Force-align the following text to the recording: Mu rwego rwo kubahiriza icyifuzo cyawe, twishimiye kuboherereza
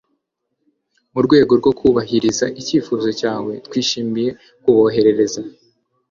Mu 1.13 1.19
rwego 1.25 1.51
rwo 1.59 1.71
kubahiriza 1.79 2.45
icyifuzo 2.59 3.07
cyawe, 3.19 3.53
twishimiye 3.65 4.29
kuboherereza 4.61 5.41